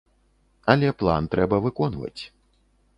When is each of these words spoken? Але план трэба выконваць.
Але 0.73 0.89
план 1.03 1.29
трэба 1.37 1.55
выконваць. 1.67 2.17